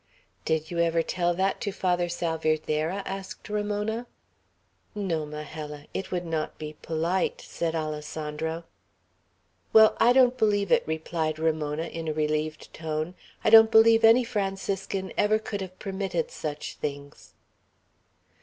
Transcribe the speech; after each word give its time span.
"Did 0.45 0.71
you 0.71 0.79
ever 0.79 1.03
tell 1.03 1.35
that 1.35 1.61
to 1.61 1.71
Father 1.71 2.09
Salvierderra?" 2.09 3.03
asked 3.05 3.47
Ramona. 3.49 4.07
"No, 4.95 5.27
Majella. 5.27 5.85
It 5.93 6.11
would 6.11 6.25
not 6.25 6.57
be 6.57 6.73
polite," 6.81 7.39
said 7.41 7.75
Alessandro. 7.75 8.63
"Well, 9.73 9.95
I 9.99 10.11
don't 10.11 10.39
believe 10.39 10.71
it," 10.71 10.81
replied 10.87 11.37
Ramona, 11.37 11.83
in 11.83 12.07
a 12.07 12.13
relieved 12.13 12.73
tone. 12.73 13.13
"I 13.43 13.51
don't 13.51 13.69
believe 13.69 14.03
any 14.03 14.23
Franciscan 14.23 15.13
ever 15.19 15.37
could 15.37 15.61
have 15.61 15.77
permitted 15.77 16.31
such 16.31 16.77
things." 16.77 17.35